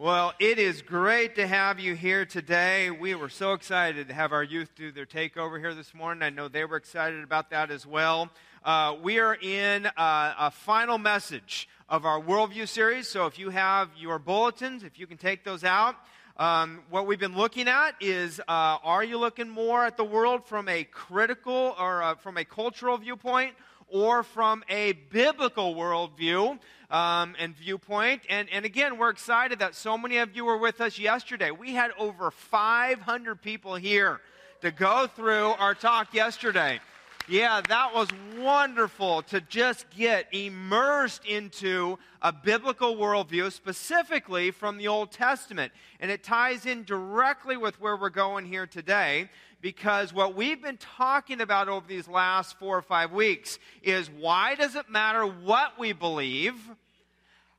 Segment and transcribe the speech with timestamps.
[0.00, 2.90] Well, it is great to have you here today.
[2.90, 6.22] We were so excited to have our youth do their takeover here this morning.
[6.22, 8.30] I know they were excited about that as well.
[8.64, 13.08] Uh, we are in uh, a final message of our Worldview series.
[13.08, 15.96] So if you have your bulletins, if you can take those out,
[16.38, 20.46] um, what we've been looking at is uh, are you looking more at the world
[20.46, 23.52] from a critical or uh, from a cultural viewpoint
[23.90, 26.58] or from a biblical worldview?
[26.90, 28.22] um, and viewpoint.
[28.28, 31.50] And, and again, we're excited that so many of you were with us yesterday.
[31.50, 34.20] We had over 500 people here
[34.62, 36.80] to go through our talk yesterday.
[37.28, 38.08] Yeah, that was
[38.38, 45.72] wonderful to just get immersed into a biblical worldview, specifically from the Old Testament.
[46.00, 50.78] And it ties in directly with where we're going here today, because what we've been
[50.78, 55.78] talking about over these last four or five weeks is why does it matter what
[55.78, 56.54] we believe?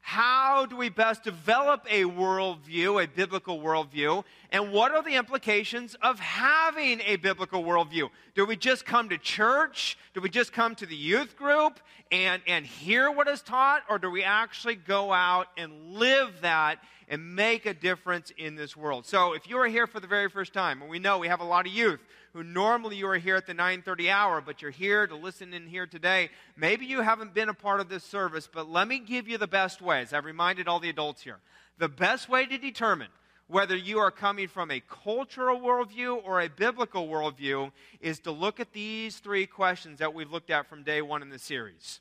[0.01, 5.95] how do we best develop a worldview, a biblical worldview, and what are the implications
[6.01, 8.09] of having a biblical worldview?
[8.35, 9.97] Do we just come to church?
[10.13, 11.79] Do we just come to the youth group
[12.11, 13.83] and, and hear what is taught?
[13.89, 16.79] Or do we actually go out and live that
[17.11, 19.05] and make a difference in this world?
[19.05, 21.41] So if you are here for the very first time, and we know we have
[21.41, 21.99] a lot of youth
[22.33, 25.67] who normally you are here at the 9:30 hour, but you're here to listen in
[25.67, 26.29] here today.
[26.55, 29.45] Maybe you haven't been a part of this service, but let me give you the
[29.45, 30.13] best ways.
[30.13, 31.39] I've reminded all the adults here.
[31.77, 33.09] The best way to determine
[33.47, 38.61] whether you are coming from a cultural worldview or a biblical worldview is to look
[38.61, 41.99] at these three questions that we've looked at from day one in the series.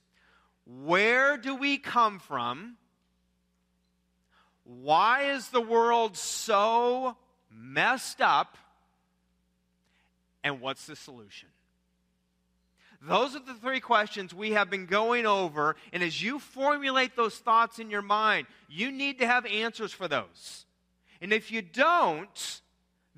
[0.65, 2.77] Where do we come from?
[4.79, 7.17] Why is the world so
[7.51, 8.57] messed up?
[10.45, 11.49] And what's the solution?
[13.03, 15.75] Those are the three questions we have been going over.
[15.93, 20.07] And as you formulate those thoughts in your mind, you need to have answers for
[20.07, 20.67] those.
[21.21, 22.61] And if you don't,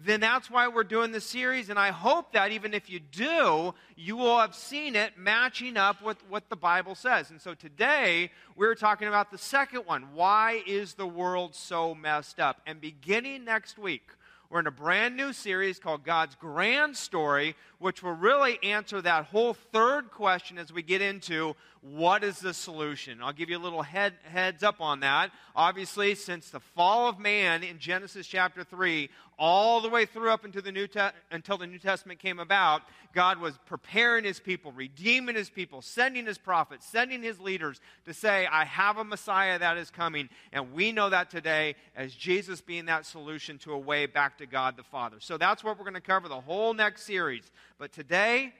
[0.04, 1.68] then that's why we're doing this series.
[1.68, 6.02] And I hope that even if you do, you will have seen it matching up
[6.02, 7.30] with what the Bible says.
[7.30, 12.40] And so today, we're talking about the second one why is the world so messed
[12.40, 12.60] up?
[12.66, 14.10] And beginning next week,
[14.52, 19.24] we're in a brand new series called God's Grand Story, which will really answer that
[19.24, 23.22] whole third question as we get into what is the solution.
[23.22, 25.30] I'll give you a little head, heads up on that.
[25.56, 29.08] Obviously, since the fall of man in Genesis chapter 3,
[29.38, 32.82] all the way through up into the New Te- until the New Testament came about,
[33.12, 38.14] God was preparing his people, redeeming his people, sending his prophets, sending his leaders to
[38.14, 40.28] say, I have a Messiah that is coming.
[40.52, 44.46] And we know that today as Jesus being that solution to a way back to
[44.46, 45.16] God the Father.
[45.20, 47.50] So that's what we're going to cover the whole next series.
[47.78, 48.52] But today,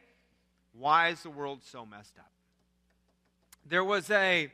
[0.79, 2.31] why is the world so messed up?
[3.69, 4.51] There was a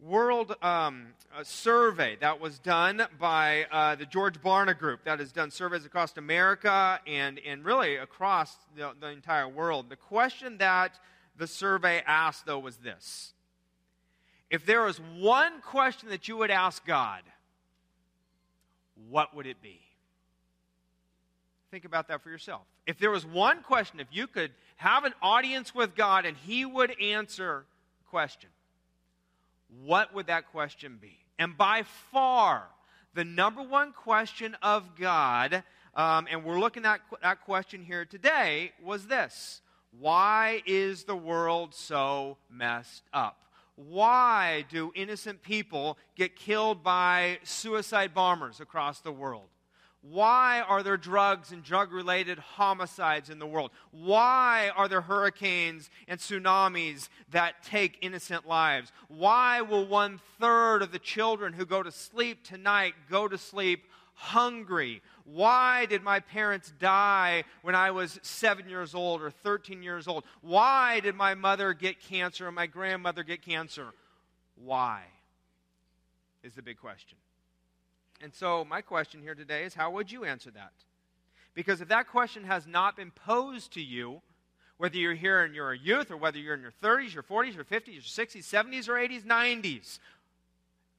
[0.00, 1.08] world um,
[1.42, 6.16] survey that was done by uh, the George Barna Group that has done surveys across
[6.16, 9.88] America and, and really across the, the entire world.
[9.88, 10.98] The question that
[11.36, 13.32] the survey asked, though, was this
[14.50, 17.22] If there was one question that you would ask God,
[19.08, 19.80] what would it be?
[21.70, 22.62] Think about that for yourself.
[22.86, 26.64] If there was one question, if you could have an audience with God and He
[26.64, 27.64] would answer
[28.10, 28.48] question,
[29.84, 31.18] what would that question be?
[31.38, 32.64] And by far,
[33.14, 35.62] the number one question of God,
[35.94, 39.60] um, and we're looking at that question here today, was this
[39.98, 43.42] Why is the world so messed up?
[43.76, 49.48] Why do innocent people get killed by suicide bombers across the world?
[50.00, 53.72] Why are there drugs and drug related homicides in the world?
[53.90, 58.92] Why are there hurricanes and tsunamis that take innocent lives?
[59.08, 63.86] Why will one third of the children who go to sleep tonight go to sleep
[64.14, 65.02] hungry?
[65.24, 70.22] Why did my parents die when I was seven years old or 13 years old?
[70.42, 73.88] Why did my mother get cancer and my grandmother get cancer?
[74.54, 75.02] Why?
[76.44, 77.18] Is the big question.
[78.20, 80.72] And so, my question here today is how would you answer that?
[81.54, 84.20] Because if that question has not been posed to you,
[84.76, 87.54] whether you're here and you're a youth or whether you're in your 30s, your 40s,
[87.54, 89.98] your 50s, your 60s, 70s, or 80s, 90s,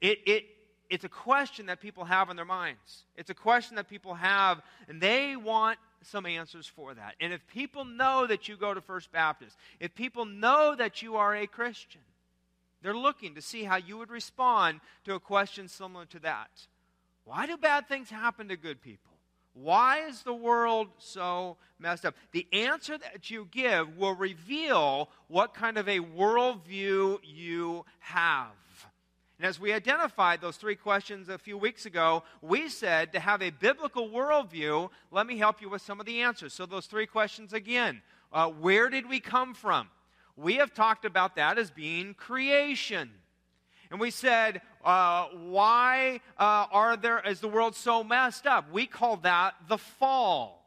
[0.02, 0.46] it, it,
[0.90, 3.04] it's a question that people have in their minds.
[3.16, 7.16] It's a question that people have, and they want some answers for that.
[7.20, 11.16] And if people know that you go to First Baptist, if people know that you
[11.16, 12.02] are a Christian,
[12.82, 16.50] they're looking to see how you would respond to a question similar to that.
[17.30, 19.12] Why do bad things happen to good people?
[19.54, 22.16] Why is the world so messed up?
[22.32, 28.48] The answer that you give will reveal what kind of a worldview you have.
[29.38, 33.44] And as we identified those three questions a few weeks ago, we said to have
[33.44, 36.56] a biblical worldview, let me help you with some of the answers.
[36.56, 38.02] So, those three questions again
[38.34, 39.88] uh, where did we come from?
[40.36, 43.12] We have talked about that as being creation.
[43.92, 48.72] And we said, uh, why uh, are there, is the world so messed up?
[48.72, 50.60] We call that the fall.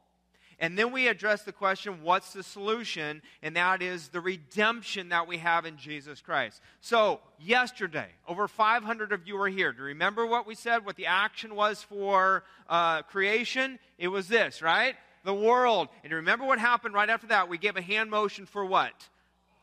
[0.59, 3.21] And then we address the question, what's the solution?
[3.41, 6.61] And that is the redemption that we have in Jesus Christ.
[6.79, 9.71] So, yesterday, over 500 of you were here.
[9.71, 13.79] Do you remember what we said, what the action was for uh, creation?
[13.97, 14.95] It was this, right?
[15.25, 15.89] The world.
[16.03, 17.49] And you remember what happened right after that?
[17.49, 19.09] We gave a hand motion for what?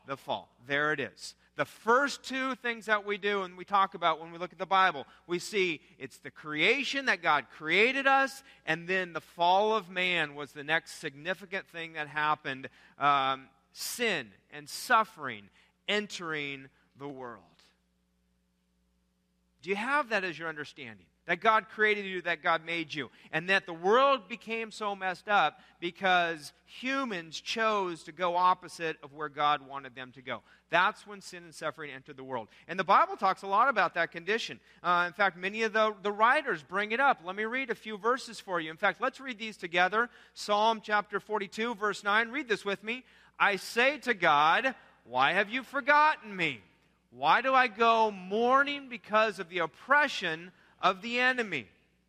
[0.07, 0.49] The fall.
[0.67, 4.31] There it is the first two things that we do and we talk about when
[4.31, 8.87] we look at the Bible, we see it's the creation that God created us, and
[8.87, 14.67] then the fall of man was the next significant thing that happened um, sin and
[14.67, 15.49] suffering
[15.87, 17.43] entering the world.
[19.61, 21.05] Do you have that as your understanding?
[21.27, 25.29] That God created you, that God made you, and that the world became so messed
[25.29, 30.41] up because humans chose to go opposite of where God wanted them to go.
[30.69, 32.47] That's when sin and suffering entered the world.
[32.67, 34.59] And the Bible talks a lot about that condition.
[34.81, 37.19] Uh, in fact, many of the, the writers bring it up.
[37.25, 38.71] Let me read a few verses for you.
[38.71, 40.09] In fact, let's read these together.
[40.33, 42.29] Psalm chapter 42, verse 9.
[42.29, 43.03] Read this with me.
[43.37, 46.61] I say to God, Why have you forgotten me?
[47.11, 51.67] Why do I go mourning because of the oppression of the enemy.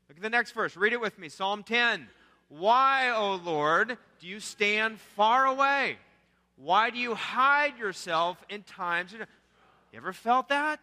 [0.08, 0.76] Look at the next verse.
[0.76, 1.28] Read it with me.
[1.28, 2.08] Psalm 10.
[2.48, 5.96] Why, O Lord, do you stand far away?
[6.56, 9.12] Why do you hide yourself in times?
[9.12, 9.26] You
[9.96, 10.80] ever felt that?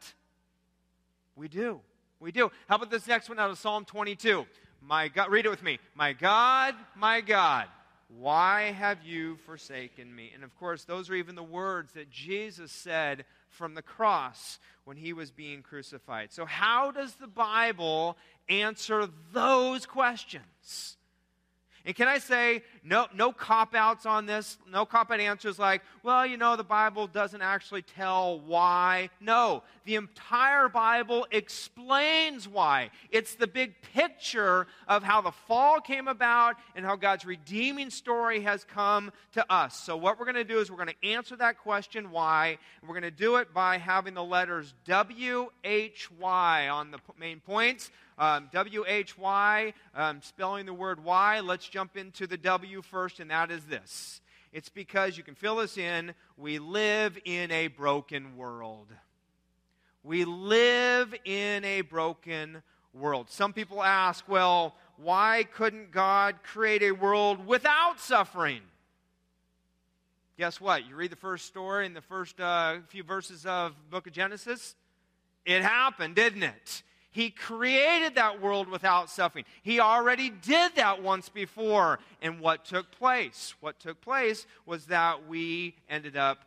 [1.36, 1.80] We do.
[2.20, 2.52] We do.
[2.68, 4.46] How about this next one out of Psalm 22?
[4.82, 5.80] My God, read it with me.
[5.96, 7.68] My God, my God,
[8.18, 10.32] why have you forsaken me?
[10.34, 14.98] And of course, those are even the words that Jesus said from the cross when
[14.98, 16.32] he was being crucified.
[16.32, 18.18] So, how does the Bible
[18.48, 20.98] answer those questions?
[21.86, 24.58] And can I say, no, no cop outs on this?
[24.70, 29.10] No cop out answers like, well, you know, the Bible doesn't actually tell why.
[29.22, 32.92] No, the entire Bible explains why.
[33.12, 38.42] It's the big picture of how the fall came about and how God's redeeming story
[38.42, 39.80] has come to us.
[39.80, 42.90] So, what we're going to do is we're going to answer that question, why, and
[42.90, 47.40] we're going to do it by having the letters W H Y on the main
[47.40, 47.90] points.
[48.20, 51.40] Um, w H Y, um, spelling the word Y.
[51.40, 54.20] Let's jump into the W first, and that is this.
[54.52, 56.14] It's because you can fill this in.
[56.36, 58.88] We live in a broken world.
[60.04, 62.62] We live in a broken
[62.94, 63.30] world.
[63.30, 68.62] Some people ask, well, why couldn't God create a world without suffering?
[70.38, 70.88] Guess what?
[70.88, 74.76] You read the first story in the first uh, few verses of book of Genesis.
[75.46, 76.84] It happened, didn't it?
[77.12, 79.46] He created that world without suffering.
[79.64, 82.00] He already did that once before.
[82.22, 83.56] And what took place?
[83.62, 86.46] What took place was that we ended up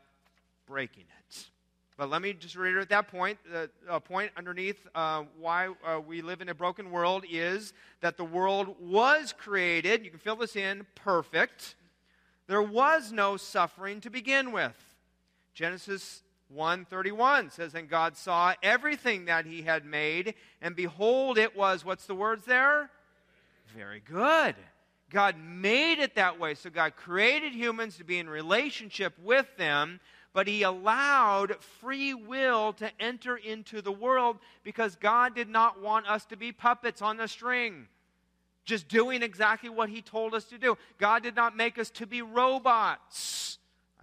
[0.67, 1.13] breaking it.
[1.97, 3.39] But let me just reiterate that point.
[3.51, 8.17] The uh, point underneath uh, why uh, we live in a broken world is that
[8.17, 11.75] the world was created, you can fill this in, perfect.
[12.47, 14.77] There was no suffering to begin with.
[15.55, 21.85] Genesis 131 says, And God saw everything that he had made, and behold, it was,
[21.85, 22.91] what's the words there?
[23.77, 24.55] Very good.
[25.11, 26.55] God made it that way.
[26.55, 30.01] So God created humans to be in relationship with them,
[30.33, 36.09] but he allowed free will to enter into the world because God did not want
[36.09, 37.89] us to be puppets on the string,
[38.65, 40.79] just doing exactly what he told us to do.
[40.99, 43.59] God did not make us to be robots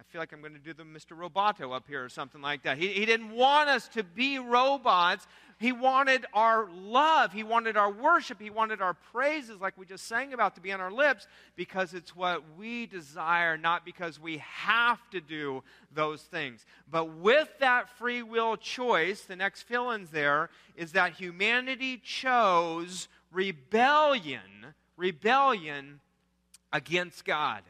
[0.10, 1.16] feel like I'm going to do the Mr.
[1.16, 2.80] Roboto up here or something like that.
[2.80, 5.28] He, he didn't want us to be robots.
[5.60, 7.32] He wanted our love.
[7.32, 8.42] He wanted our worship.
[8.42, 11.94] He wanted our praises, like we just sang about, to be on our lips because
[11.94, 15.62] it's what we desire, not because we have to do
[15.94, 16.66] those things.
[16.90, 23.10] But with that free will choice, the next fill ins there is that humanity chose
[23.32, 26.00] rebellion, rebellion
[26.74, 27.62] against God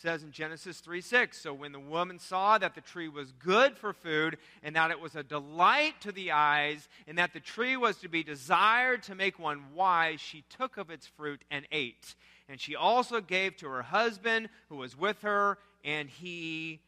[0.00, 1.38] says in Genesis 3 6.
[1.38, 5.00] So when the woman saw that the tree was good for food, and that it
[5.00, 9.14] was a delight to the eyes, and that the tree was to be desired to
[9.14, 12.14] make one wise, she took of its fruit and ate.
[12.48, 16.80] And she also gave to her husband who was with her, and he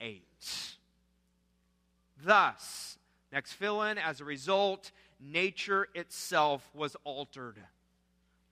[0.00, 0.22] ate.
[2.24, 2.98] Thus,
[3.32, 7.56] next fill in, as a result, nature itself was altered.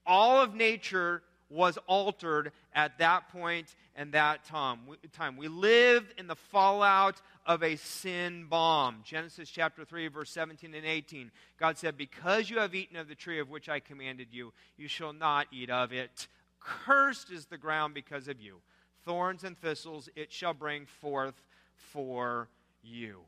[0.05, 5.37] All of nature was altered at that point and that time.
[5.37, 9.01] We live in the fallout of a sin bomb.
[9.03, 11.31] Genesis chapter 3, verse 17 and 18.
[11.59, 14.87] God said, Because you have eaten of the tree of which I commanded you, you
[14.87, 16.27] shall not eat of it.
[16.59, 18.57] Cursed is the ground because of you.
[19.05, 21.41] Thorns and thistles it shall bring forth
[21.75, 22.47] for
[22.83, 23.21] you.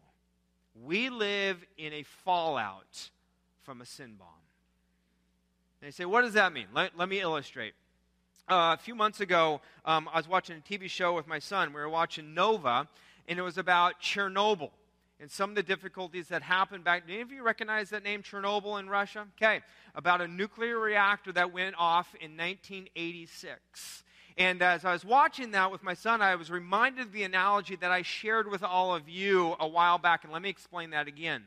[0.83, 3.09] We live in a fallout
[3.63, 4.27] from a sin bomb.
[5.83, 6.67] You say, what does that mean?
[6.73, 7.73] Let, let me illustrate.
[8.50, 11.74] Uh, a few months ago, um, I was watching a TV show with my son.
[11.74, 12.88] We were watching Nova,
[13.27, 14.71] and it was about Chernobyl
[15.19, 17.07] and some of the difficulties that happened back.
[17.07, 19.27] Do any of you recognize that name, Chernobyl, in Russia?
[19.38, 19.62] Okay,
[19.95, 24.03] about a nuclear reactor that went off in 1986.
[24.38, 27.75] And as I was watching that with my son, I was reminded of the analogy
[27.77, 31.07] that I shared with all of you a while back, and let me explain that
[31.07, 31.43] again.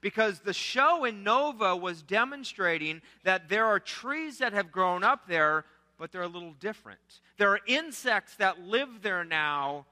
[0.00, 5.26] Because the show in Nova was demonstrating that there are trees that have grown up
[5.26, 5.64] there,
[6.00, 6.98] but they're a little different.
[7.36, 9.84] There are insects that live there now,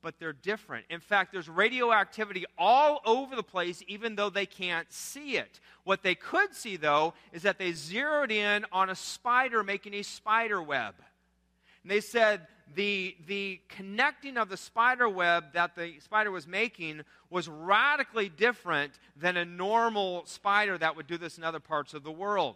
[0.00, 0.86] but they're different.
[0.88, 5.58] In fact, there's radioactivity all over the place, even though they can't see it.
[5.82, 10.02] What they could see, though, is that they zeroed in on a spider making a
[10.02, 10.94] spider web.
[11.82, 12.46] And they said
[12.76, 18.92] the, the connecting of the spider web that the spider was making was radically different
[19.16, 22.54] than a normal spider that would do this in other parts of the world.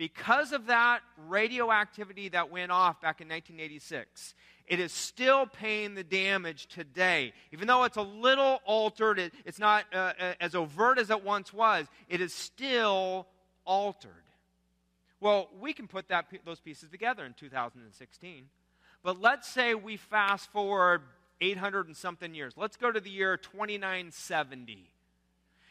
[0.00, 4.34] Because of that radioactivity that went off back in 1986,
[4.66, 7.34] it is still paying the damage today.
[7.52, 11.22] Even though it's a little altered, it, it's not uh, uh as overt as it
[11.22, 13.26] once was, it is still
[13.66, 14.24] altered.
[15.20, 18.44] Well, we can put that, those pieces together in 2016.
[19.02, 21.02] But let's say we fast forward
[21.42, 22.54] 800 and something years.
[22.56, 24.88] Let's go to the year 2970.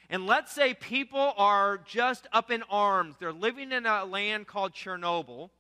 [0.10, 3.16] And let's say people are just up in arms.
[3.20, 5.52] They're living in a land called Chernobyl,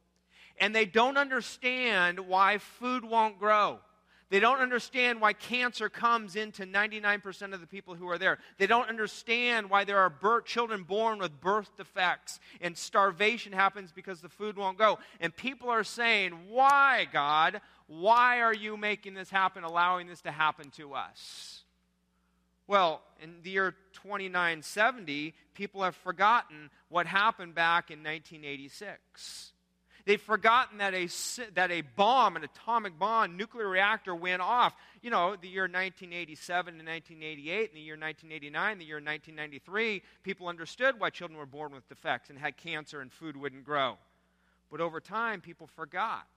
[0.60, 3.80] and they don't understand why food won't grow.
[4.30, 8.38] They don't understand why cancer comes into 99% of the people who are there.
[8.60, 13.92] They don't understand why there are birth, children born with birth defects and starvation happens
[13.92, 15.00] because the food won't go.
[15.20, 17.62] And people are saying, Why, God?
[17.88, 21.59] Why are you making this happen, allowing this to happen to us?
[22.70, 29.54] Well, in the year 2970, people have forgotten what happened back in 1986.
[30.06, 31.10] They've forgotten that a,
[31.56, 36.76] that a bomb, an atomic bomb, nuclear reactor went off, you know, the year 1987
[36.78, 40.04] and 1988, and the year 1989, the year 1993.
[40.22, 43.98] People understood why children were born with defects and had cancer and food wouldn't grow.
[44.70, 46.28] But over time, people forgot.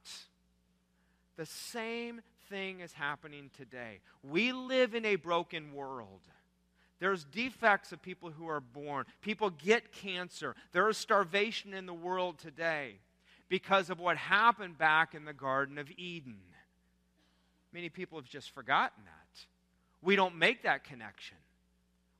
[1.37, 4.01] The same thing is happening today.
[4.23, 6.21] We live in a broken world.
[6.99, 9.07] There's defects of people who are born.
[9.23, 10.55] People get cancer.
[10.73, 12.97] There is starvation in the world today
[13.49, 16.39] because of what happened back in the Garden of Eden.
[17.73, 19.41] Many people have just forgotten that.
[20.01, 21.37] We don't make that connection.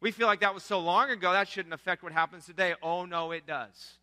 [0.01, 2.75] We feel like that was so long ago, that shouldn't affect what happens today.
[2.83, 3.99] Oh, no, it does.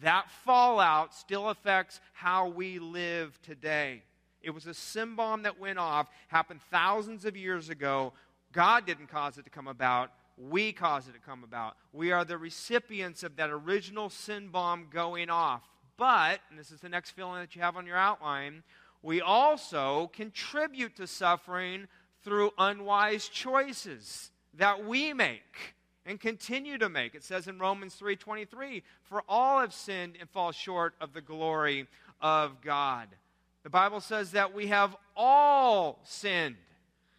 [0.00, 4.04] That fallout still affects how we live today.
[4.42, 8.12] It was a sin bomb that went off, happened thousands of years ago.
[8.52, 10.10] God didn't cause it to come about.
[10.36, 11.76] We caused it to come about.
[11.92, 15.62] We are the recipients of that original sin bomb going off.
[15.96, 18.62] But, and this is the next feeling that you have on your outline,
[19.02, 21.88] we also contribute to suffering
[22.22, 25.74] through unwise choices that we make
[26.06, 27.14] and continue to make.
[27.14, 31.86] It says in Romans 3:23, "For all have sinned and fall short of the glory
[32.20, 33.16] of God."
[33.62, 36.56] The Bible says that we have all sinned.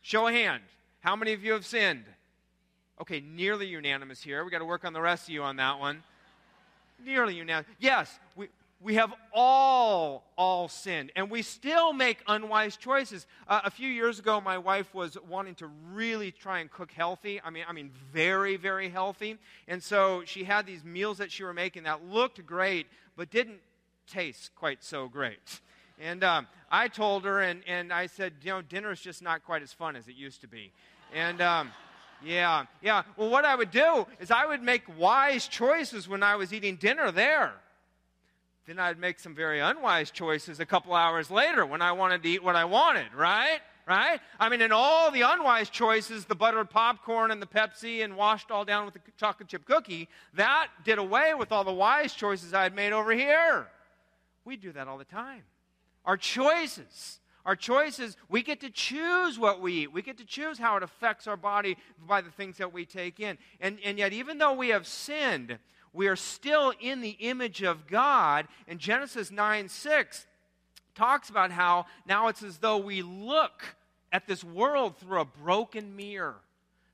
[0.02, 0.64] Show a hand.
[1.02, 2.06] How many of you have sinned?
[3.00, 4.44] Okay, nearly unanimous here.
[4.44, 6.04] We got to work on the rest of you on that one.
[7.04, 7.68] Nearly unanimous.
[7.80, 8.48] Yes, we,
[8.82, 14.18] we have all all sinned and we still make unwise choices uh, a few years
[14.20, 17.92] ago my wife was wanting to really try and cook healthy i mean i mean
[18.12, 22.44] very very healthy and so she had these meals that she were making that looked
[22.46, 23.60] great but didn't
[24.08, 25.62] taste quite so great
[26.02, 29.44] and um, i told her and, and i said you know dinner is just not
[29.46, 30.72] quite as fun as it used to be
[31.14, 31.72] and um,
[32.24, 36.36] yeah yeah well what i would do is i would make wise choices when i
[36.36, 37.54] was eating dinner there
[38.68, 42.30] then I'd make some very unwise choices a couple hours later when I wanted to
[42.30, 43.60] eat what I wanted, right?
[43.88, 44.22] Right?
[44.40, 48.52] I mean, in all the unwise choices, the buttered popcorn and the Pepsi and washed
[48.52, 52.54] all down with the chocolate chip cookie, that did away with all the wise choices
[52.54, 53.68] I had made over here.
[54.46, 55.42] We do that all the time.
[56.06, 57.20] Our choices.
[57.46, 59.94] Our choices, we get to choose what we eat.
[59.94, 61.78] We get to choose how it affects our body
[62.08, 63.38] by the things that we take in.
[63.60, 65.58] And, and yet, even though we have sinned,
[65.92, 68.48] we are still in the image of God.
[68.68, 70.28] In Genesis 9 6,
[70.94, 73.76] talks about how now it's as though we look
[74.12, 76.42] at this world through a broken mirror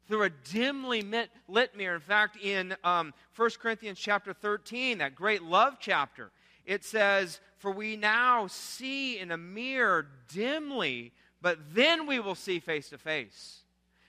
[0.07, 1.03] through a dimly
[1.47, 1.95] lit mirror.
[1.95, 6.31] In fact, in um, 1 Corinthians chapter 13, that great love chapter,
[6.65, 11.11] it says, For we now see in a mirror dimly,
[11.41, 13.61] but then we will see face to face.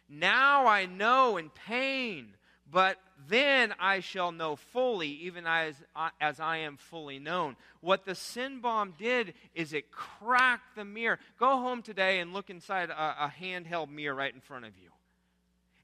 [0.08, 2.34] Now I know in pain,
[2.70, 5.74] but then I shall know fully, even as,
[6.20, 7.56] as I am fully known.
[7.80, 11.18] What the sin bomb did is it cracked the mirror.
[11.38, 14.90] Go home today and look inside a, a handheld mirror right in front of you.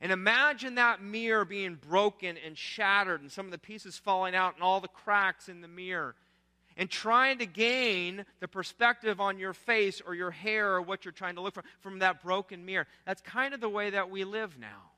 [0.00, 4.54] And imagine that mirror being broken and shattered, and some of the pieces falling out,
[4.54, 6.14] and all the cracks in the mirror.
[6.76, 11.12] And trying to gain the perspective on your face or your hair or what you're
[11.12, 12.86] trying to look for from that broken mirror.
[13.06, 14.90] That's kind of the way that we live now.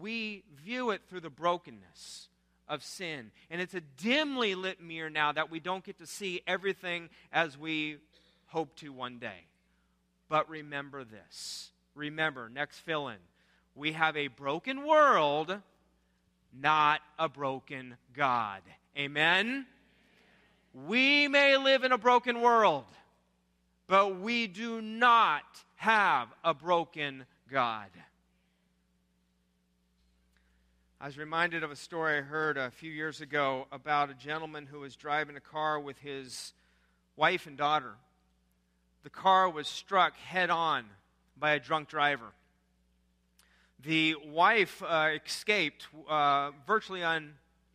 [0.00, 2.28] We view it through the brokenness
[2.68, 3.30] of sin.
[3.50, 7.58] And it's a dimly lit mirror now that we don't get to see everything as
[7.58, 7.98] we
[8.46, 9.46] hope to one day.
[10.28, 11.70] But remember this.
[11.94, 13.18] Remember, next fill in
[13.74, 15.56] we have a broken world,
[16.52, 18.62] not a broken God.
[18.96, 19.66] Amen?
[20.74, 22.84] We may live in a broken world,
[23.86, 25.44] but we do not
[25.76, 27.90] have a broken God.
[31.00, 34.66] I was reminded of a story I heard a few years ago about a gentleman
[34.66, 36.54] who was driving a car with his
[37.14, 37.92] wife and daughter.
[39.04, 40.86] The car was struck head on
[41.36, 42.32] by a drunk driver.
[43.78, 47.04] The wife uh, escaped uh, virtually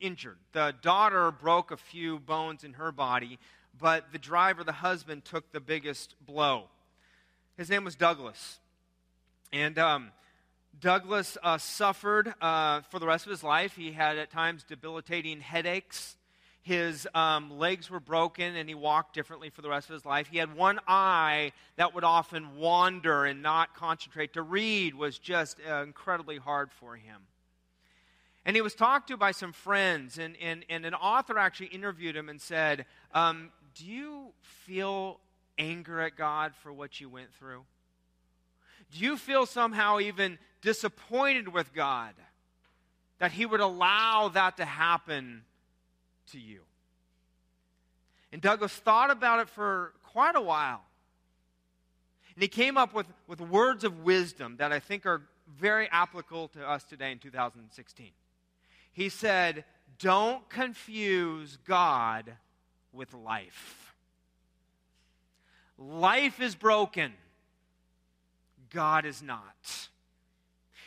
[0.02, 0.38] uninjured.
[0.54, 3.40] The daughter broke a few bones in her body,
[3.80, 6.66] but the driver, the husband, took the biggest blow.
[7.58, 8.60] His name was Douglas.
[9.52, 10.12] And um,
[10.80, 13.76] Douglas uh, suffered uh, for the rest of his life.
[13.76, 16.16] He had at times debilitating headaches.
[16.62, 20.28] His um, legs were broken and he walked differently for the rest of his life.
[20.28, 24.34] He had one eye that would often wander and not concentrate.
[24.34, 27.22] To read was just uh, incredibly hard for him.
[28.46, 32.16] And he was talked to by some friends, and, and, and an author actually interviewed
[32.16, 35.20] him and said, um, Do you feel
[35.58, 37.64] anger at God for what you went through?
[38.92, 42.14] Do you feel somehow even disappointed with God
[43.20, 45.44] that He would allow that to happen
[46.32, 46.62] to you.
[48.32, 50.82] And Douglas thought about it for quite a while.
[52.36, 55.24] And he came up with, with words of wisdom that I think are
[55.58, 58.12] very applicable to us today in 2016.
[58.92, 59.66] He said,
[60.00, 62.34] Don't confuse God
[62.92, 63.94] with life.
[65.78, 67.14] Life is broken,
[68.70, 69.90] God is not.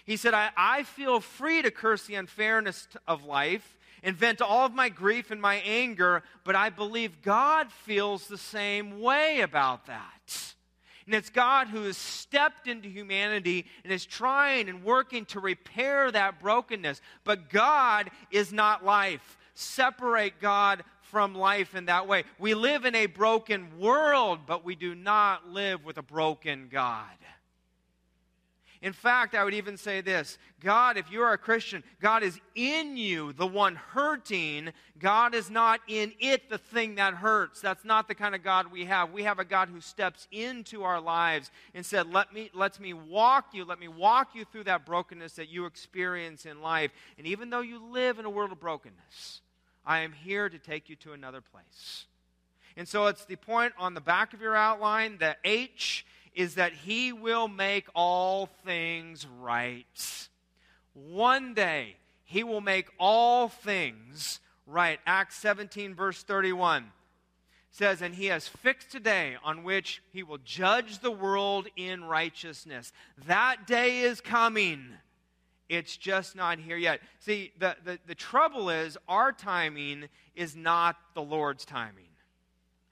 [0.04, 4.66] He said, I, I feel free to curse the unfairness of life and vent all
[4.66, 9.86] of my grief and my anger, but I believe God feels the same way about
[9.86, 10.54] that.
[11.06, 16.10] And it's God who has stepped into humanity and is trying and working to repair
[16.10, 17.00] that brokenness.
[17.24, 19.38] But God is not life.
[19.54, 22.24] Separate God from life in that way.
[22.38, 27.06] We live in a broken world, but we do not live with a broken God.
[28.82, 32.40] In fact, I would even say this God, if you are a Christian, God is
[32.56, 34.72] in you, the one hurting.
[34.98, 37.60] God is not in it, the thing that hurts.
[37.60, 39.12] That's not the kind of God we have.
[39.12, 42.92] We have a God who steps into our lives and said, Let me, let me
[42.92, 46.90] walk you, let me walk you through that brokenness that you experience in life.
[47.18, 49.42] And even though you live in a world of brokenness,
[49.86, 52.06] I am here to take you to another place.
[52.76, 56.72] And so it's the point on the back of your outline, the H is that
[56.72, 60.28] he will make all things right.
[60.94, 64.98] One day, he will make all things right.
[65.06, 66.92] Acts 17, verse 31
[67.72, 72.04] says, And he has fixed a day on which he will judge the world in
[72.04, 72.92] righteousness.
[73.26, 74.84] That day is coming.
[75.68, 77.00] It's just not here yet.
[77.18, 82.04] See, the, the, the trouble is, our timing is not the Lord's timing.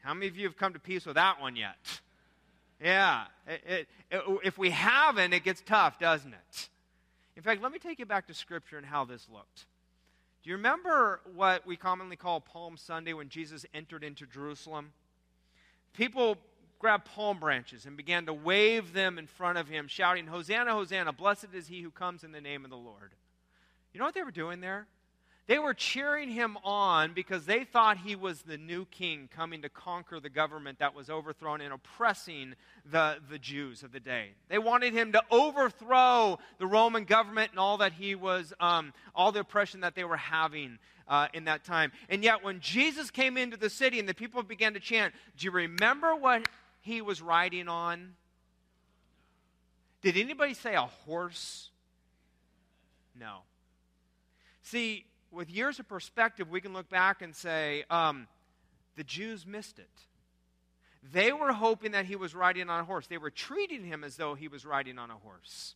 [0.02, 2.00] How many of you have come to peace with that one yet?
[2.82, 3.24] Yeah.
[3.46, 6.68] It, it, it, if we haven't, it gets tough, doesn't it?
[7.36, 9.66] In fact, let me take you back to Scripture and how this looked.
[10.42, 14.92] Do you remember what we commonly call Palm Sunday when Jesus entered into Jerusalem?
[15.92, 16.38] People
[16.78, 21.12] grabbed palm branches and began to wave them in front of him, shouting, Hosanna, Hosanna,
[21.12, 23.12] blessed is he who comes in the name of the Lord.
[23.92, 24.86] You know what they were doing there?
[25.50, 29.68] They were cheering him on because they thought he was the new king coming to
[29.68, 32.54] conquer the government that was overthrown and oppressing
[32.88, 34.28] the, the Jews of the day.
[34.48, 39.32] They wanted him to overthrow the Roman government and all that he was, um, all
[39.32, 41.90] the oppression that they were having uh, in that time.
[42.08, 45.46] And yet, when Jesus came into the city and the people began to chant, Do
[45.46, 46.48] you remember what
[46.80, 48.14] he was riding on?
[50.00, 51.70] Did anybody say a horse?
[53.18, 53.38] No.
[54.62, 58.26] See, with years of perspective, we can look back and say, um,
[58.96, 59.88] the Jews missed it.
[61.12, 63.06] They were hoping that he was riding on a horse.
[63.06, 65.74] They were treating him as though he was riding on a horse,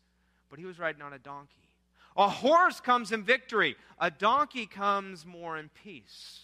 [0.51, 1.69] but he was riding on a donkey.
[2.17, 6.41] A horse comes in victory, a donkey comes more in peace.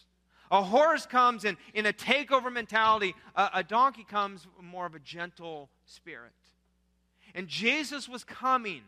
[0.50, 4.98] A horse comes in, in a takeover mentality, a, a donkey comes more of a
[4.98, 6.32] gentle spirit.
[7.36, 8.82] And Jesus was coming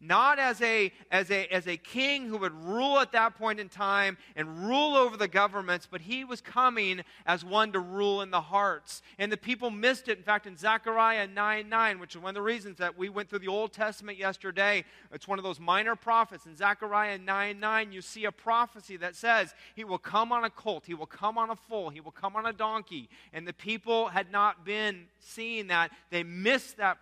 [0.00, 3.68] not as a, as, a, as a king who would rule at that point in
[3.68, 8.30] time and rule over the governments, but he was coming as one to rule in
[8.30, 9.02] the hearts.
[9.18, 10.18] And the people missed it.
[10.18, 13.28] In fact, in Zechariah 9 9, which is one of the reasons that we went
[13.28, 16.46] through the Old Testament yesterday, it's one of those minor prophets.
[16.46, 20.50] In Zechariah 9 9, you see a prophecy that says, He will come on a
[20.50, 23.08] colt, He will come on a foal, He will come on a donkey.
[23.32, 25.90] And the people had not been seeing that.
[26.10, 26.98] They missed that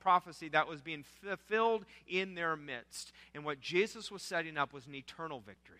[0.00, 3.12] prophecy that was being fulfilled in their midst.
[3.34, 5.78] And what Jesus was setting up was an eternal victory.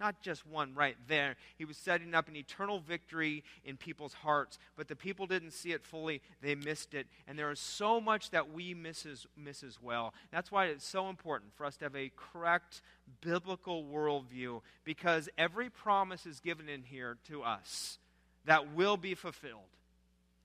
[0.00, 1.34] Not just one right there.
[1.56, 4.58] He was setting up an eternal victory in people's hearts.
[4.76, 6.22] But the people didn't see it fully.
[6.40, 7.08] They missed it.
[7.26, 10.14] And there is so much that we miss as, miss as well.
[10.30, 12.80] That's why it's so important for us to have a correct
[13.20, 17.98] biblical worldview because every promise is given in here to us
[18.44, 19.62] that will be fulfilled.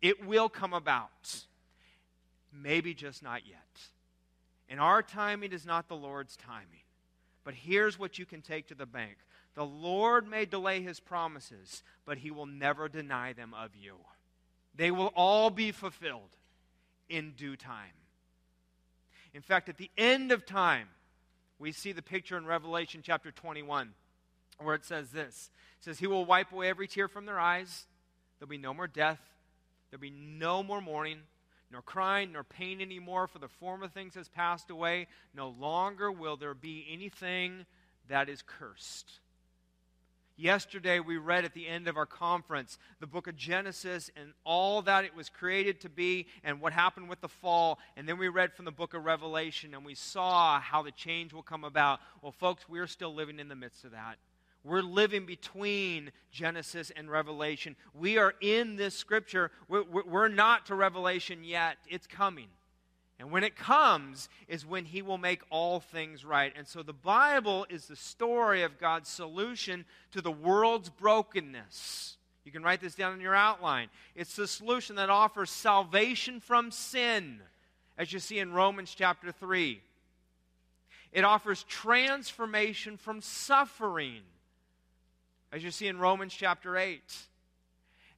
[0.02, 1.46] It will come about.
[2.52, 3.93] Maybe just not yet.
[4.74, 6.82] And our timing is not the Lord's timing.
[7.44, 9.18] But here's what you can take to the bank
[9.54, 13.98] the Lord may delay his promises, but he will never deny them of you.
[14.76, 16.36] They will all be fulfilled
[17.08, 17.94] in due time.
[19.36, 20.88] In fact, at the end of time,
[21.60, 23.94] we see the picture in Revelation chapter 21
[24.58, 27.86] where it says this it says, He will wipe away every tear from their eyes.
[28.40, 29.22] There'll be no more death,
[29.92, 31.20] there'll be no more mourning
[31.74, 35.08] nor crying, nor pain anymore, for the former things has passed away.
[35.36, 37.66] No longer will there be anything
[38.08, 39.20] that is cursed.
[40.36, 44.82] Yesterday, we read at the end of our conference the book of Genesis and all
[44.84, 47.80] that it was created to be and what happened with the fall.
[47.98, 51.34] And then we read from the book of Revelation and we saw how the change
[51.34, 52.00] will come about.
[52.22, 54.18] Well, folks, we're still living in the midst of that.
[54.64, 57.76] We're living between Genesis and Revelation.
[57.94, 59.52] We are in this scripture.
[59.68, 62.48] We're, we're, not to Revelation yet, it's coming.
[63.20, 66.54] And when it comes is when he will make all things right.
[66.58, 72.18] And so the Bible is the story of God's solution to the world's brokenness.
[72.46, 73.90] You can write this down in your outline.
[74.16, 77.40] It's the solution that offers salvation from sin,
[77.98, 79.82] as you see in Romans chapter 3.
[81.12, 84.24] It offers transformation from suffering
[85.54, 87.02] as you see in Romans chapter 8.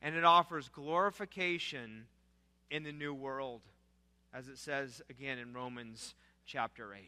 [0.01, 2.05] And it offers glorification
[2.71, 3.61] in the new world,
[4.33, 7.01] as it says again in Romans chapter 8.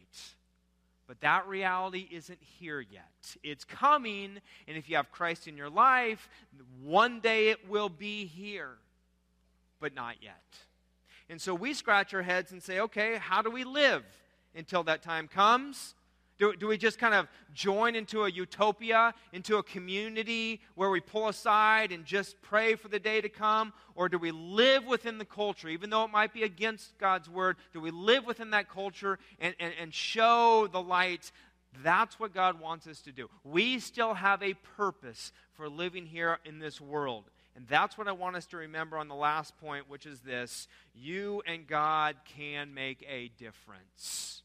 [1.07, 3.35] But that reality isn't here yet.
[3.43, 6.27] It's coming, and if you have Christ in your life,
[6.83, 8.71] one day it will be here,
[9.79, 10.43] but not yet.
[11.29, 14.03] And so we scratch our heads and say, okay, how do we live
[14.55, 15.93] until that time comes?
[16.37, 20.99] Do, do we just kind of join into a utopia, into a community where we
[20.99, 23.73] pull aside and just pray for the day to come?
[23.95, 27.57] Or do we live within the culture, even though it might be against God's word?
[27.73, 31.31] Do we live within that culture and, and, and show the light?
[31.83, 33.29] That's what God wants us to do.
[33.43, 37.25] We still have a purpose for living here in this world.
[37.55, 40.67] And that's what I want us to remember on the last point, which is this
[40.93, 44.43] you and God can make a difference.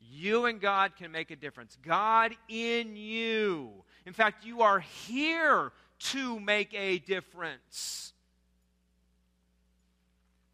[0.00, 1.76] You and God can make a difference.
[1.82, 3.70] God in you.
[4.06, 8.12] In fact, you are here to make a difference.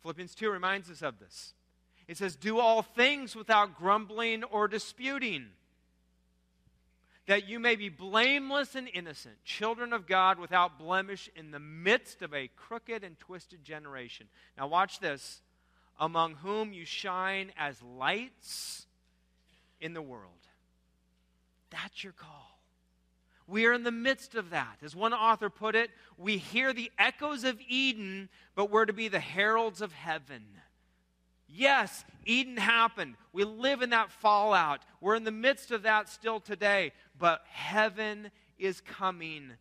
[0.02, 1.54] Philippians 2 reminds us of this.
[2.08, 5.46] It says, Do all things without grumbling or disputing,
[7.26, 12.22] that you may be blameless and innocent, children of God without blemish in the midst
[12.22, 14.26] of a crooked and twisted generation.
[14.56, 15.40] Now, watch this.
[15.98, 18.85] Among whom you shine as lights
[19.80, 20.32] in the world.
[21.70, 22.60] That's your call.
[23.46, 24.78] We are in the midst of that.
[24.82, 29.08] As one author put it, we hear the echoes of Eden, but we're to be
[29.08, 30.42] the heralds of heaven.
[31.48, 33.14] Yes, Eden happened.
[33.32, 34.82] We live in that fallout.
[35.00, 39.52] We're in the midst of that still today, but heaven is coming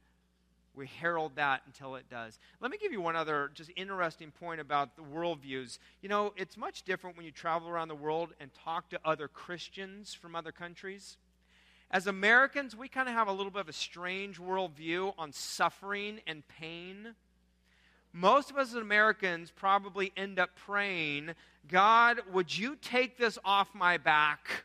[0.76, 2.40] we herald that until it does.
[2.60, 5.80] Let me give you one other just interesting point about the worldviews.
[6.02, 9.28] You know, it's much different when you travel around the world and talk to other
[9.28, 11.18] Christians from other countries.
[11.92, 16.20] As Americans, we kind of have a little bit of a strange worldview on suffering
[16.28, 17.16] and pain.
[18.16, 21.32] most of us as Americans probably end up praying,
[21.68, 24.64] God, would you take this off my back?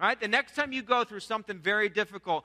[0.00, 0.20] Right?
[0.20, 2.44] The next time you go through something very difficult,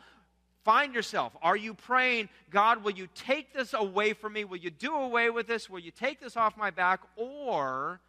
[0.64, 1.36] find yourself.
[1.42, 4.44] Are you praying, God, will you take this away from me?
[4.44, 5.70] Will you do away with this?
[5.70, 7.02] Will you take this off my back?
[7.16, 8.00] Or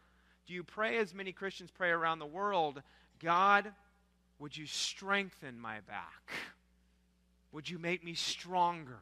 [0.47, 2.83] do you pray as many Christians pray around the world,
[3.23, 3.73] God,
[4.39, 6.33] would you strengthen my back?
[7.53, 8.99] Would you make me stronger?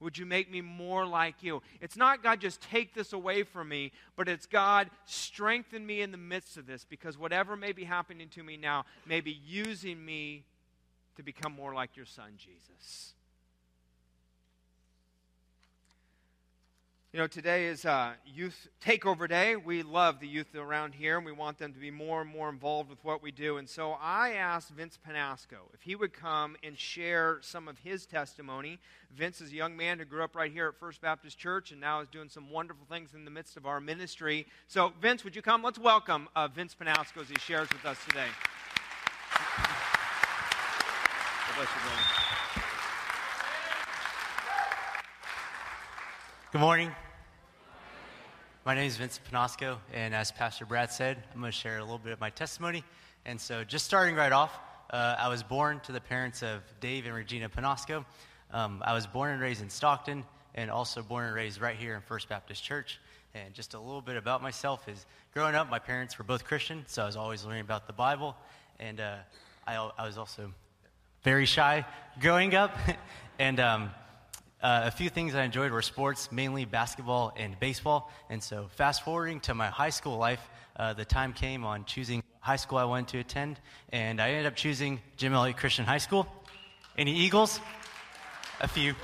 [0.00, 1.62] Would you make me more like you?
[1.80, 6.10] It's not God, just take this away from me, but it's God, strengthen me in
[6.10, 10.04] the midst of this because whatever may be happening to me now may be using
[10.04, 10.44] me
[11.16, 13.14] to become more like your son, Jesus.
[17.14, 19.54] You know, today is uh, Youth Takeover Day.
[19.54, 22.48] We love the youth around here, and we want them to be more and more
[22.48, 23.56] involved with what we do.
[23.56, 28.04] And so I asked Vince Panasco if he would come and share some of his
[28.04, 28.80] testimony.
[29.16, 31.80] Vince is a young man who grew up right here at First Baptist Church and
[31.80, 34.44] now is doing some wonderful things in the midst of our ministry.
[34.66, 35.62] So, Vince, would you come?
[35.62, 38.26] Let's welcome uh, Vince Panasco as he shares with us today.
[46.50, 46.90] Good morning.
[48.64, 51.82] My name is Vincent Panasco, and as Pastor Brad said, I'm going to share a
[51.82, 52.82] little bit of my testimony.
[53.24, 54.58] And so, just starting right off,
[54.90, 58.04] uh, I was born to the parents of Dave and Regina Panasco.
[58.50, 60.24] Um, I was born and raised in Stockton,
[60.56, 62.98] and also born and raised right here in First Baptist Church.
[63.32, 66.82] And just a little bit about myself is growing up, my parents were both Christian,
[66.88, 68.34] so I was always learning about the Bible.
[68.80, 69.18] And uh,
[69.68, 70.52] I, I, was also
[71.24, 71.86] very shy
[72.20, 72.76] growing up.
[73.38, 73.90] and um,
[74.62, 78.12] uh, a few things I enjoyed were sports, mainly basketball and baseball.
[78.30, 82.22] And so, fast forwarding to my high school life, uh, the time came on choosing
[82.40, 83.58] high school I wanted to attend,
[83.90, 86.26] and I ended up choosing Jim Elliot Christian High School.
[86.96, 87.58] Any Eagles?
[88.60, 88.94] A few.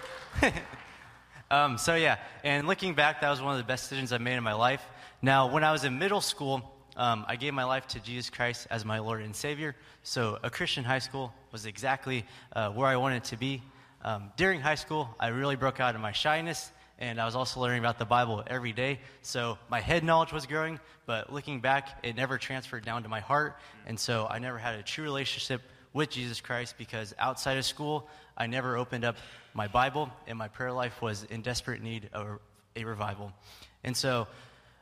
[1.51, 4.37] um, so, yeah, and looking back, that was one of the best decisions I made
[4.37, 4.85] in my life.
[5.23, 8.67] Now, when I was in middle school, um, I gave my life to Jesus Christ
[8.69, 9.75] as my Lord and Savior.
[10.03, 13.63] So, a Christian high school was exactly uh, where I wanted to be.
[14.05, 17.59] Um, during high school, I really broke out of my shyness, and I was also
[17.59, 19.01] learning about the Bible every day.
[19.23, 23.21] So my head knowledge was growing, but looking back, it never transferred down to my
[23.21, 23.57] heart.
[23.87, 25.63] And so I never had a true relationship
[25.95, 29.17] with Jesus Christ because outside of school, I never opened up
[29.55, 32.41] my Bible, and my prayer life was in desperate need of
[32.77, 33.33] a revival.
[33.85, 34.29] And so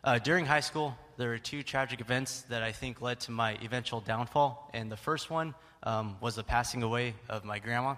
[0.03, 3.59] uh, during high school, there were two tragic events that I think led to my
[3.61, 4.71] eventual downfall.
[4.73, 5.53] And the first one
[5.83, 7.97] um, was the passing away of my grandma.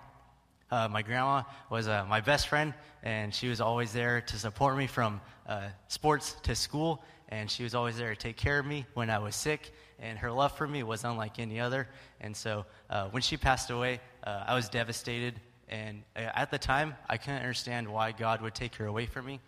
[0.70, 4.74] Uh, my grandma was uh, my best friend, and she was always there to support
[4.78, 8.64] me from uh, sports to school, and she was always there to take care of
[8.64, 9.74] me when I was sick.
[9.98, 11.88] And her love for me was unlike any other.
[12.22, 15.35] And so uh, when she passed away, uh, I was devastated.
[15.68, 19.26] And uh, at the time, I couldn't understand why God would take her away from
[19.26, 19.40] me.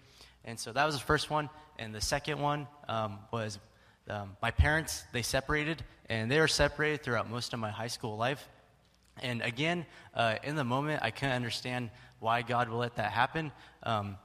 [0.44, 1.48] And so that was the first one.
[1.78, 3.58] And the second one um, was
[4.08, 8.16] um, my parents, they separated, and they were separated throughout most of my high school
[8.16, 8.48] life.
[9.22, 13.52] And again, uh, in the moment, I couldn't understand why God would let that happen.
[13.82, 14.16] Um,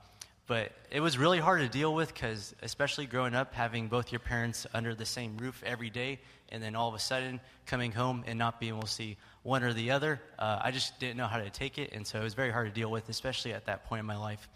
[0.48, 4.20] but it was really hard to deal with because, especially growing up, having both your
[4.20, 8.24] parents under the same roof every day, and then all of a sudden coming home
[8.26, 11.28] and not being able to see one or the other, uh, I just didn't know
[11.28, 11.92] how to take it.
[11.92, 14.16] And so it was very hard to deal with, especially at that point in my
[14.16, 14.48] life.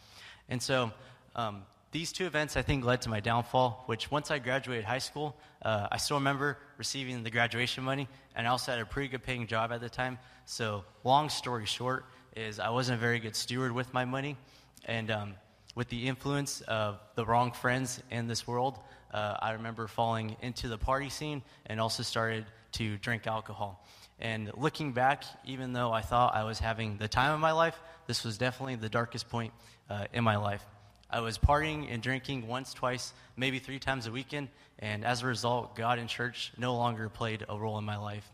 [0.47, 0.91] And so
[1.36, 5.00] um, these two events, I think, led to my downfall, which once I graduated high
[5.00, 9.10] school, uh, I still remember receiving the graduation money, and I also had a pretty
[9.10, 10.17] good paying job at the time.
[10.46, 14.38] So, long story short, is I wasn't a very good steward with my money,
[14.86, 15.34] and um,
[15.76, 18.80] with the influence of the wrong friends in this world,
[19.13, 23.86] uh, I remember falling into the party scene and also started to drink alcohol.
[24.20, 27.78] And looking back, even though I thought I was having the time of my life,
[28.08, 29.54] this was definitely the darkest point
[29.89, 30.63] uh, in my life.
[31.12, 34.47] I was partying and drinking once, twice, maybe three times a weekend,
[34.80, 38.32] and as a result, God and church no longer played a role in my life.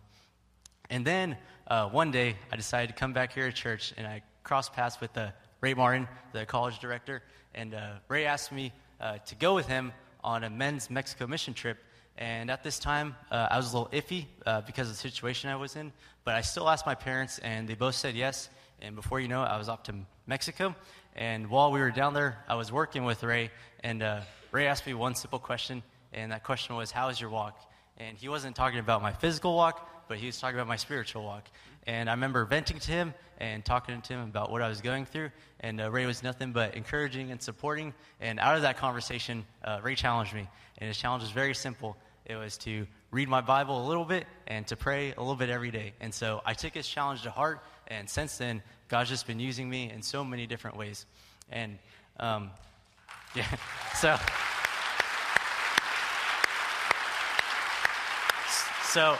[0.91, 1.37] And then
[1.67, 5.01] uh, one day, I decided to come back here to church, and I crossed paths
[5.01, 7.23] with uh, Ray Martin, the college director,
[7.55, 9.91] and uh, Ray asked me uh, to go with him
[10.23, 11.79] on a men's Mexico mission trip.
[12.19, 15.49] And at this time, uh, I was a little iffy uh, because of the situation
[15.49, 15.91] I was in,
[16.23, 18.49] but I still asked my parents, and they both said yes.
[18.81, 19.95] And before you know it, I was off to
[20.27, 20.75] Mexico.
[21.17, 23.49] And while we were down there, I was working with Ray,
[23.83, 25.81] and uh, Ray asked me one simple question,
[26.13, 27.59] and that question was, How is your walk?
[27.97, 31.23] And he wasn't talking about my physical walk, but he was talking about my spiritual
[31.23, 31.45] walk.
[31.87, 35.05] And I remember venting to him and talking to him about what I was going
[35.05, 35.31] through.
[35.59, 37.95] And uh, Ray was nothing but encouraging and supporting.
[38.21, 40.47] And out of that conversation, uh, Ray challenged me.
[40.77, 44.25] And his challenge was very simple it was to read my Bible a little bit
[44.47, 45.93] and to pray a little bit every day.
[46.01, 47.63] And so I took his challenge to heart.
[47.87, 51.05] And since then, God's just been using me in so many different ways.
[51.51, 51.77] And
[52.19, 52.51] um,
[53.35, 53.45] Yeah.
[53.95, 54.17] So.
[58.89, 59.17] So,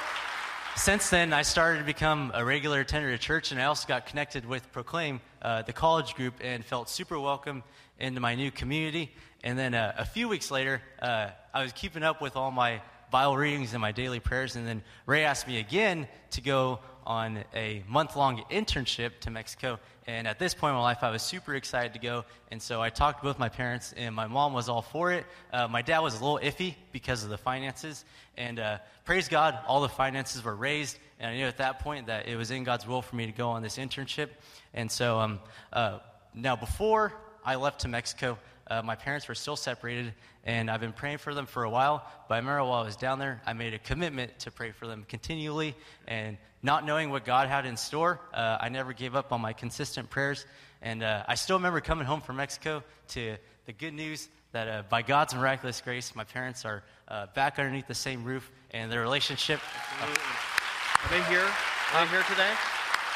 [0.76, 4.08] since then, I started to become a regular attender at church, and I also got
[4.08, 7.64] connected with Proclaim, uh, the college group, and felt super welcome
[8.00, 9.12] into my new community.
[9.44, 12.82] And then uh, a few weeks later, uh, I was keeping up with all my
[13.12, 17.46] Bible readings and my daily prayers, and then Ray asked me again to go on
[17.56, 19.80] a month long internship to Mexico.
[20.06, 22.26] And at this point in my life, I was super excited to go.
[22.52, 25.26] And so I talked to both my parents, and my mom was all for it.
[25.52, 28.04] Uh, my dad was a little iffy because of the finances.
[28.38, 31.00] And uh, praise God, all the finances were raised.
[31.20, 33.32] And I knew at that point that it was in God's will for me to
[33.32, 34.30] go on this internship.
[34.74, 35.40] And so um,
[35.72, 36.00] uh,
[36.34, 38.38] now, before I left to Mexico,
[38.70, 42.06] uh, my parents were still separated, and I've been praying for them for a while.
[42.28, 44.88] But I remember while I was down there, I made a commitment to pray for
[44.88, 45.76] them continually.
[46.08, 49.54] And not knowing what God had in store, uh, I never gave up on my
[49.54, 50.46] consistent prayers.
[50.82, 54.84] And uh, I still remember coming home from Mexico to the good news that uh,
[54.90, 59.02] by God's miraculous grace, my parents are uh, back underneath the same roof, and their
[59.02, 59.60] relationship.
[60.02, 61.46] Are they here?
[61.94, 62.52] Are they here today?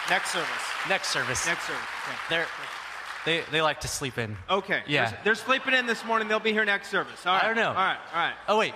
[0.09, 0.47] Next service.
[0.87, 1.45] Next service.
[1.45, 1.81] Next service.
[2.29, 2.47] They're,
[3.25, 4.37] they, they like to sleep in.
[4.49, 4.81] Okay.
[4.87, 5.09] Yeah.
[5.09, 6.27] They're, they're sleeping in this morning.
[6.27, 7.25] They'll be here next service.
[7.25, 7.43] All right.
[7.43, 7.69] I don't know.
[7.69, 7.97] All right.
[8.13, 8.33] All right.
[8.47, 8.73] Oh, wait.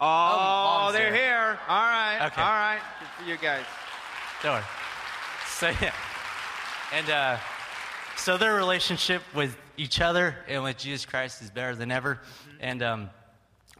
[0.00, 1.22] Oh, mom's they're there.
[1.22, 1.58] here.
[1.68, 2.26] All right.
[2.26, 2.40] Okay.
[2.40, 2.80] All right.
[3.00, 3.64] Good for you guys.
[4.42, 4.64] Don't worry.
[5.48, 5.92] So, yeah.
[6.92, 7.38] And uh,
[8.16, 12.20] so their relationship with each other and with Jesus Christ is better than ever.
[12.60, 13.10] And um,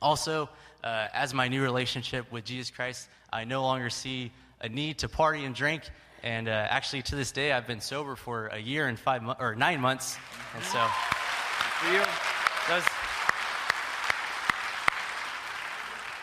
[0.03, 0.49] also,
[0.83, 5.09] uh, as my new relationship with Jesus Christ, I no longer see a need to
[5.09, 5.83] party and drink.
[6.27, 9.37] And uh, actually, to this day, I've been sober for a year and five mo-
[9.39, 10.17] or nine months.
[10.57, 10.85] And so
[11.79, 12.03] For you.
[12.69, 12.83] those,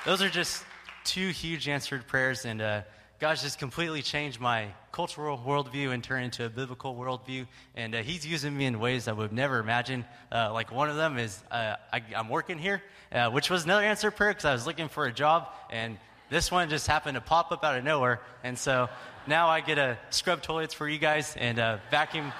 [0.05, 0.65] those are just
[1.05, 2.81] two huge answered prayers, and uh,
[3.21, 7.47] God's just completely changed my cultural worldview and turned into a biblical worldview.
[7.73, 10.03] And uh, He's using me in ways I would never imagine.
[10.29, 13.85] Uh, like one of them is uh, I, I'm working here, uh, which was another
[13.85, 15.97] answered prayer because I was looking for a job, and
[16.29, 18.19] this one just happened to pop up out of nowhere.
[18.43, 18.89] And so
[19.27, 22.31] now I get to scrub toilets for you guys and uh, vacuum,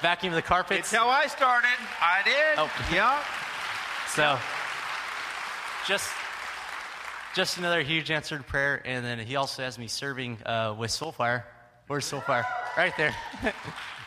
[0.00, 0.80] vacuum the carpets.
[0.80, 1.68] It's how I started.
[2.00, 2.58] I did.
[2.58, 2.70] Oh.
[2.92, 3.22] Yeah.
[4.10, 4.36] So,
[5.86, 6.10] just
[7.32, 11.44] just another huge answered prayer, and then he also has me serving uh, with Soulfire.
[11.86, 12.44] Where's Soulfire?
[12.76, 13.14] Right there.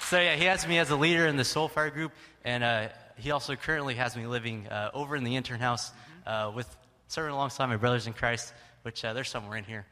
[0.01, 2.11] so yeah, he has me as a leader in the Soulfire group,
[2.43, 5.91] and uh, he also currently has me living uh, over in the intern house
[6.27, 6.67] uh, with
[7.07, 9.85] serving alongside my brothers in Christ, which uh, they're somewhere in here.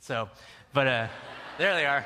[0.00, 0.28] So,
[0.72, 1.08] but uh,
[1.58, 2.04] there they are.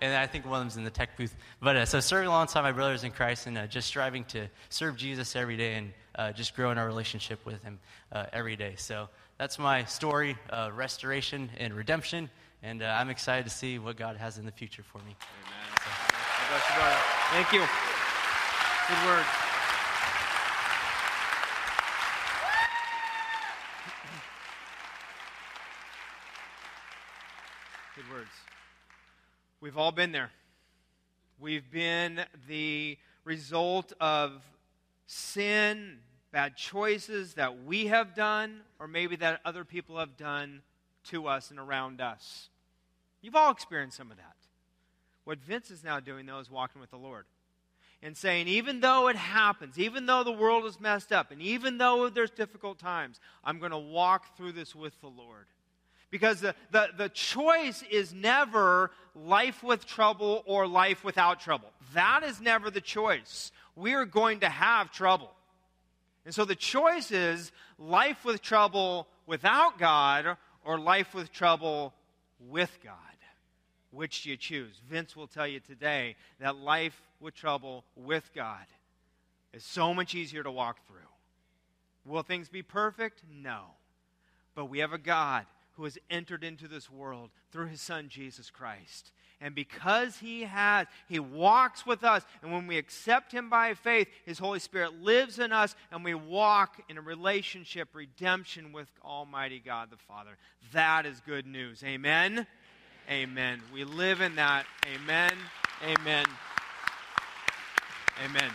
[0.00, 1.34] And I think one of them's in the tech booth.
[1.60, 4.96] But uh, so serving alongside my brothers in Christ and uh, just striving to serve
[4.96, 7.78] Jesus every day and uh, just growing our relationship with Him
[8.10, 8.74] uh, every day.
[8.76, 12.30] So that's my story, uh, restoration and redemption.
[12.62, 15.16] And uh, I'm excited to see what God has in the future for me.
[15.16, 16.96] You, brother.
[17.32, 17.60] Thank you.
[18.88, 19.24] Good word.
[27.96, 28.30] Good words.
[29.70, 30.32] We've all been there.
[31.38, 34.42] We've been the result of
[35.06, 35.98] sin,
[36.32, 40.62] bad choices that we have done, or maybe that other people have done
[41.10, 42.48] to us and around us.
[43.22, 44.34] You've all experienced some of that.
[45.22, 47.26] What Vince is now doing, though, is walking with the Lord
[48.02, 51.78] and saying, even though it happens, even though the world is messed up, and even
[51.78, 55.46] though there's difficult times, I'm going to walk through this with the Lord.
[56.10, 61.70] Because the, the, the choice is never life with trouble or life without trouble.
[61.94, 63.52] That is never the choice.
[63.76, 65.30] We are going to have trouble.
[66.24, 71.94] And so the choice is life with trouble without God or life with trouble
[72.48, 72.96] with God.
[73.92, 74.80] Which do you choose?
[74.88, 78.66] Vince will tell you today that life with trouble with God
[79.52, 80.96] is so much easier to walk through.
[82.04, 83.22] Will things be perfect?
[83.28, 83.62] No.
[84.54, 85.46] But we have a God
[85.80, 89.12] who has entered into this world through his son Jesus Christ.
[89.40, 92.22] And because he has, he walks with us.
[92.42, 96.12] And when we accept him by faith, his Holy Spirit lives in us, and we
[96.12, 100.36] walk in a relationship, redemption with Almighty God the Father.
[100.74, 101.82] That is good news.
[101.82, 102.46] Amen.
[103.10, 103.62] Amen.
[103.72, 104.66] We live in that.
[104.94, 105.32] Amen.
[105.82, 106.26] Amen.
[108.22, 108.50] Amen.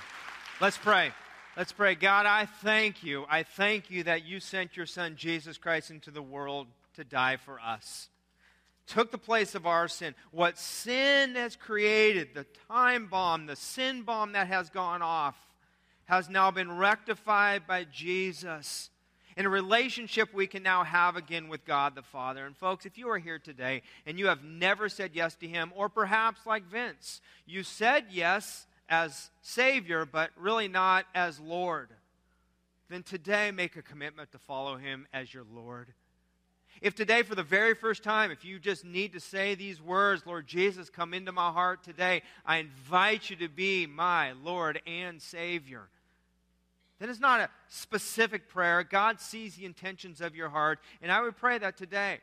[0.61, 1.11] Let's pray.
[1.57, 1.95] Let's pray.
[1.95, 3.25] God, I thank you.
[3.27, 7.37] I thank you that you sent your Son, Jesus Christ, into the world to die
[7.37, 8.09] for us.
[8.87, 10.13] Took the place of our sin.
[10.31, 15.35] What sin has created, the time bomb, the sin bomb that has gone off,
[16.05, 18.89] has now been rectified by Jesus
[19.37, 22.45] in a relationship we can now have again with God the Father.
[22.45, 25.73] And folks, if you are here today and you have never said yes to Him,
[25.75, 31.89] or perhaps like Vince, you said yes as Savior, but really not as Lord.
[32.87, 35.91] then today make a commitment to follow him as your Lord.
[36.81, 40.23] If today, for the very first time, if you just need to say these words,
[40.25, 45.21] Lord Jesus, come into my heart today, I invite you to be my Lord and
[45.21, 45.87] Savior.
[46.99, 48.83] Then it's not a specific prayer.
[48.83, 50.79] God sees the intentions of your heart.
[51.01, 52.19] And I would pray that today,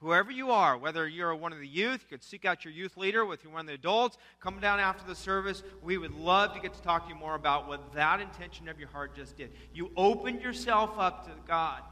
[0.00, 2.96] whoever you are, whether you're one of the youth, you could seek out your youth
[2.96, 5.62] leader with one of the adults, come down after the service.
[5.82, 8.78] We would love to get to talk to you more about what that intention of
[8.78, 9.52] your heart just did.
[9.72, 11.82] You opened yourself up to God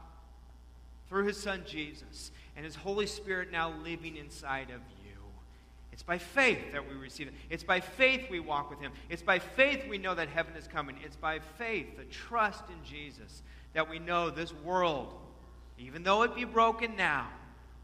[1.09, 5.05] through his son Jesus and his Holy Spirit now living inside of you.
[5.91, 7.33] It's by faith that we receive it.
[7.49, 8.91] It's by faith we walk with him.
[9.09, 10.97] It's by faith we know that heaven is coming.
[11.03, 13.43] It's by faith, the trust in Jesus,
[13.73, 15.13] that we know this world,
[15.77, 17.29] even though it be broken now,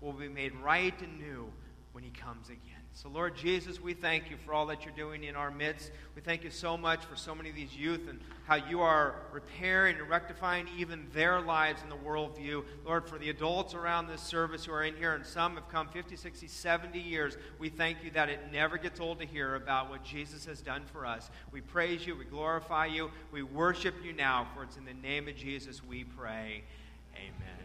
[0.01, 1.49] will be made right and new
[1.93, 2.70] when he comes again.
[2.93, 5.91] So, Lord Jesus, we thank you for all that you're doing in our midst.
[6.13, 9.15] We thank you so much for so many of these youth and how you are
[9.31, 12.63] repairing and rectifying even their lives in the worldview.
[12.85, 15.87] Lord, for the adults around this service who are in here, and some have come
[15.87, 19.89] 50, 60, 70 years, we thank you that it never gets old to hear about
[19.89, 21.31] what Jesus has done for us.
[21.51, 25.27] We praise you, we glorify you, we worship you now, for it's in the name
[25.29, 26.63] of Jesus we pray.
[27.15, 27.60] Amen.